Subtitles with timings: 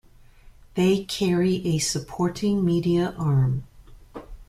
[0.73, 3.67] They carry a supporting media arm.